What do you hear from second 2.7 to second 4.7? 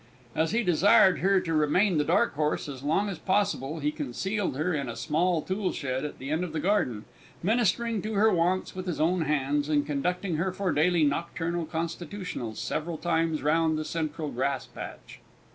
long as possible, he concealed